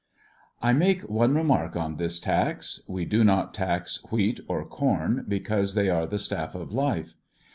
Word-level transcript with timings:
^' 0.01 0.03
I 0.63 0.73
make 0.73 1.03
one 1.03 1.35
remark 1.35 1.75
on 1.75 1.97
this 1.97 2.19
tax. 2.19 2.81
We 2.87 3.05
do 3.05 3.23
not 3.23 3.53
tax 3.53 3.99
wheat 4.11 4.39
or 4.47 4.65
corn, 4.65 5.25
because 5.27 5.75
they 5.75 5.91
are 5.91 6.07
the 6.07 6.17
staff 6.17 6.55
of 6.55 6.73
life. 6.73 7.13